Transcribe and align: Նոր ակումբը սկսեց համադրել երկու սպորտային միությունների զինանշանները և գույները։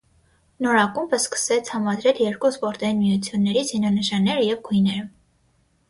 Նոր 0.65 0.77
ակումբը 0.83 1.19
սկսեց 1.23 1.69
համադրել 1.75 2.23
երկու 2.25 2.53
սպորտային 2.55 3.01
միությունների 3.05 3.65
զինանշանները 3.71 4.47
և 4.51 4.69
գույները։ 4.71 5.11